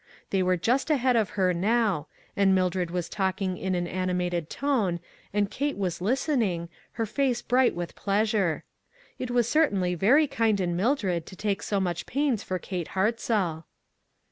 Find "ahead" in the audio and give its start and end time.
0.89-1.15